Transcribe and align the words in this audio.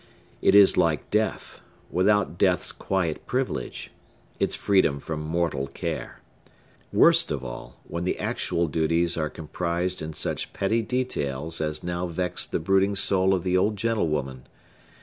It 0.41 0.55
is 0.55 0.77
like 0.77 1.11
death, 1.11 1.61
without 1.91 2.39
death's 2.39 2.71
quiet 2.71 3.27
privilege,—its 3.27 4.55
freedom 4.55 4.99
from 4.99 5.19
mortal 5.21 5.67
care. 5.67 6.21
Worst 6.91 7.29
of 7.31 7.45
all, 7.45 7.79
when 7.83 8.03
the 8.03 8.17
actual 8.17 8.67
duties 8.67 9.15
are 9.15 9.29
comprised 9.29 10.01
in 10.01 10.13
such 10.13 10.53
petty 10.53 10.81
details 10.81 11.61
as 11.61 11.83
now 11.83 12.07
vexed 12.07 12.51
the 12.51 12.59
brooding 12.59 12.95
soul 12.95 13.31
of 13.35 13.43
the 13.43 13.55
old 13.55 13.75
gentlewoman. 13.75 14.47